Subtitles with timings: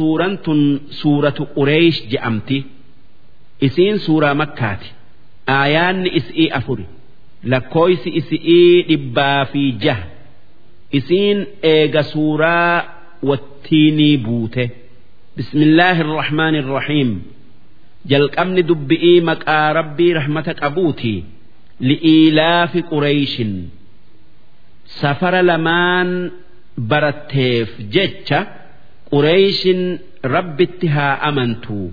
[0.00, 0.60] suuraan tun
[1.00, 2.58] suuratu qureesh je'amti.
[3.66, 4.88] Isiin suuraa makkaati.
[5.58, 6.86] Aayaanni is'ii afuri
[7.52, 10.06] lakkooysi is'ii dhibbaa fi jaha.
[10.98, 11.38] Isiin
[11.72, 12.74] eega suuraa
[13.28, 14.64] wattiinii buute.
[15.36, 17.10] Bismillaahi irrahmaani irrahiim
[18.10, 21.14] jalqabni dubbi'ii maqaa rabbii rahmata qabuuti
[21.88, 23.52] li'iilaafi qureeyshin
[25.00, 26.10] safara lamaan
[26.90, 28.40] baratteef jecha
[29.12, 29.80] qureeyshin
[30.34, 31.86] rabbitti haa amantuu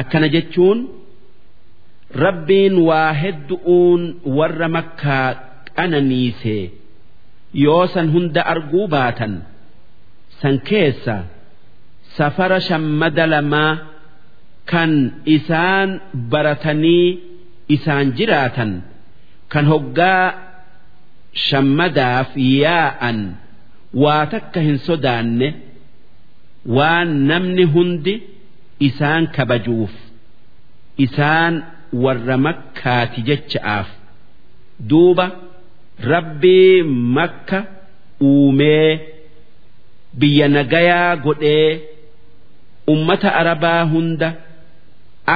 [0.00, 0.78] akkana jechuun
[2.24, 4.02] rabbiin waa heddu'uun
[4.38, 5.26] warra makkaa
[5.76, 6.64] qananiisee
[7.64, 9.34] yoo san hunda arguu baatan
[10.40, 11.16] san keessa
[12.16, 13.72] safara shammada lamaa
[14.72, 14.92] kan
[15.36, 15.90] isaan
[16.32, 17.06] baratanii
[17.76, 18.72] isaan jiraatan
[19.52, 20.24] kan hoggaa
[21.46, 22.30] shammadaaf
[22.64, 23.18] yaa'an
[24.02, 25.48] waa takka hin sodaanne
[26.66, 28.14] waan namni hundi
[28.88, 29.92] isaan kabajuuf
[31.04, 31.54] isaan
[32.04, 33.88] warra makkaati jecha'aaf
[34.90, 35.26] duuba
[36.12, 36.82] rabbii
[37.16, 37.58] makka
[38.30, 38.90] uumee
[40.18, 41.70] biyya nagayaa godhee
[42.94, 44.28] ummata arabaa hunda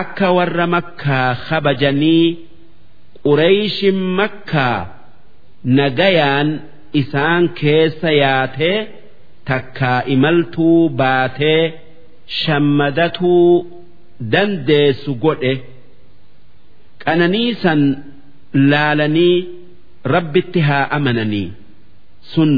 [0.00, 2.26] akka warra makkaa kabajanii
[3.26, 4.78] qureeyshin makkaa
[5.78, 6.48] nagayaan
[7.00, 8.78] isaan keessa yaatee
[9.48, 11.62] takkaa imaltuu baatee
[12.40, 13.46] shammadatuu
[14.32, 15.54] dandeessu godhe.
[17.04, 17.80] Qananiisan
[18.70, 19.36] laalanii
[20.14, 21.48] rabbitti haa amananii.
[22.32, 22.52] Sun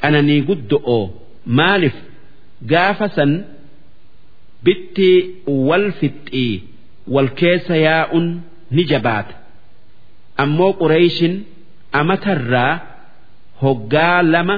[0.00, 1.04] qananii guddo'oo
[1.58, 1.96] maaliif?
[2.72, 3.32] Gaafa san
[4.64, 5.10] bitti
[5.68, 6.54] wal fixxii
[7.14, 8.26] wal keessa yaa'uun
[8.74, 9.34] ni jabaata.
[10.42, 11.34] Ammoo qureeyshin
[12.00, 12.72] amatarraa
[13.62, 14.56] hoggaa lama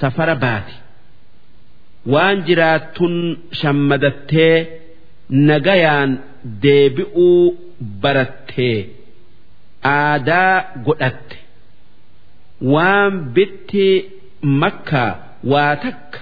[0.00, 0.76] safara baati
[2.12, 3.16] waan jiraattun
[3.60, 4.54] shammadattee
[5.50, 6.10] nagayaan
[6.64, 7.42] deebi'uu
[8.02, 8.78] barattee
[9.96, 10.54] aadaa
[10.86, 11.36] godhatte
[12.74, 13.86] waan bitti
[14.62, 15.10] makkaa
[15.52, 16.18] waa takka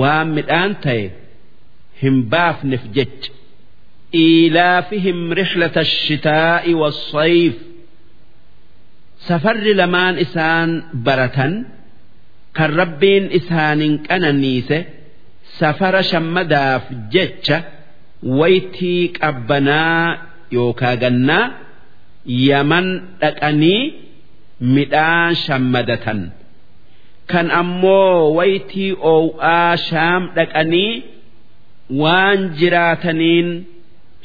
[0.00, 1.04] waan midhaan ta'e
[2.02, 3.30] hin baafneef jecha
[4.24, 7.54] iilaafihim rixlata ashitaa'i wassayf
[9.28, 10.70] safarri lamaan isaan
[11.06, 11.52] baratan
[12.58, 14.78] kan rabbiin isaanin qananiise
[15.58, 17.58] safara shammadaaf jecha
[18.40, 20.02] waytii qabbanaa
[20.56, 21.44] yookaa gannaa
[22.48, 22.86] yaman
[23.20, 23.82] dhaqanii
[24.74, 26.20] midhaan shammadatan.
[27.30, 30.92] Kan ammoo waytii oow'aa shaam dhaqanii
[32.02, 33.48] waan jiraataniin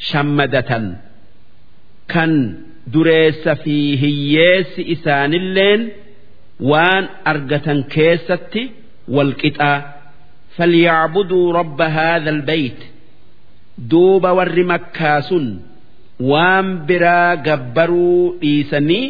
[0.10, 0.86] shammadatan.
[2.14, 2.32] Kan
[2.94, 5.82] dureessa fi hiyyeessi isaanilleen
[6.72, 8.64] waan argatan keessatti
[9.16, 9.78] walqixaa
[10.58, 12.80] falyacbuduu rabba haadha albayt
[13.92, 15.48] duuba warri makkaa sun
[16.32, 19.06] waan biraa gabbaruu dhiisanii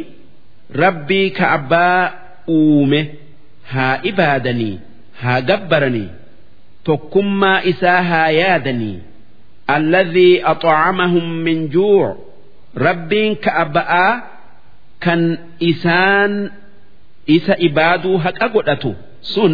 [0.84, 2.02] rabbii ka'abbaa
[2.58, 3.02] uume
[3.74, 4.76] haa ibaadanii
[5.22, 6.10] haa gabbaranii.
[6.84, 8.98] Tokkummaa isaa haa yaadanii.
[9.76, 12.18] Alladhii axcamahum min juuc
[12.86, 14.12] rabbiin ka'abba'aa
[15.06, 15.22] kan
[15.70, 16.34] isaan
[17.36, 18.92] isa ibaaduu haqa godhatu.
[19.34, 19.54] Sun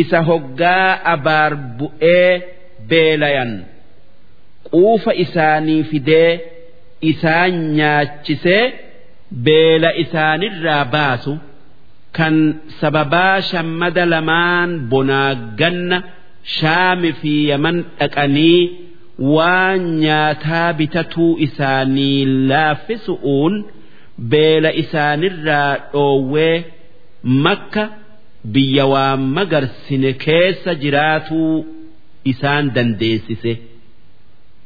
[0.00, 2.32] isa hoggaa abaar bu'ee
[2.88, 3.52] beelayan.
[4.70, 6.32] Quufa isaanii fidee
[7.10, 8.64] isaan nyaachisee
[9.44, 11.32] beela isaanirraa baasu.
[12.16, 12.36] Kan
[12.80, 15.98] sababaa shammada lamaan bonaa ganna
[16.58, 18.60] shaami fi yaman dhaqanii
[19.34, 23.54] waan nyaataa bitatuu isaanii laaffisu'uun
[24.32, 26.56] beela isaanirraa dhoowwee
[27.46, 27.84] makka
[28.54, 31.54] biyya waan magarsine keessa jiraatuu
[32.32, 33.52] isaan dandeessise.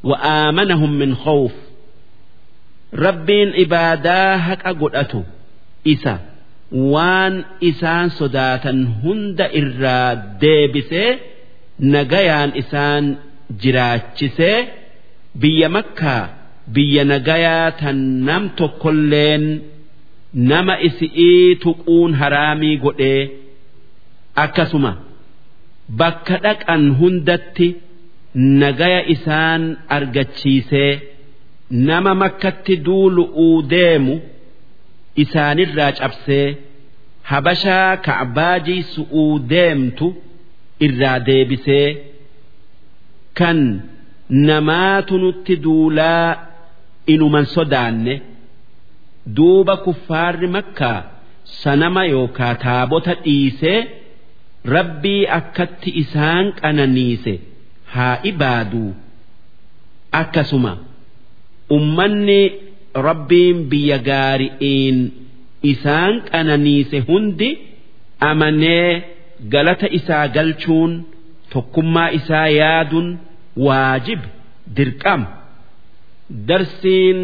[0.09, 1.55] Wa'aamanahum min khawf.
[3.05, 5.21] Rabbiin ibaadaa haqa godhatu
[5.95, 6.15] isa
[6.95, 7.35] waan
[7.71, 10.11] isaan sodaatan hunda irraa
[10.43, 11.11] deebisee
[11.95, 13.05] nagayaan isaan
[13.63, 14.59] jiraachisee
[15.43, 16.23] biyya makkaa
[16.75, 19.45] biyya nagayaa tan nam tokkolleen
[20.51, 23.23] nama isi'ii tuquun haraamii godhee
[24.45, 24.93] akkasuma
[26.01, 27.69] bakka dhaqan hundatti
[28.61, 29.63] nagaya isaan
[29.97, 30.93] argachiisee
[31.89, 34.15] nama makkatti duulu'uu deemu
[35.23, 36.47] isaanirraa cabsee
[37.31, 40.07] habashaa ka'baajii su'uu deemtu
[40.87, 41.89] irraa deebisee
[43.39, 43.59] kan
[44.49, 46.29] namaatu nutti duulaa
[47.07, 48.15] inuman sodaanne
[49.37, 50.99] duuba kuffaarri makkaa
[51.63, 53.79] sanama yookaa taabota dhiisee
[54.77, 57.35] rabbii akkatti isaan qananiise
[57.95, 58.91] haa ibaaduu
[60.21, 60.73] akkasuma
[61.77, 62.41] ummanni
[63.09, 64.99] rabbiin biyya gaari'iin
[65.73, 67.51] isaan qananiise hundi
[68.31, 68.89] amanee
[69.55, 70.93] galata isaa galchuun
[71.53, 73.09] tokkummaa isaa yaaduun
[73.67, 74.21] waajib
[74.77, 75.27] dirqama
[76.33, 77.19] darsiin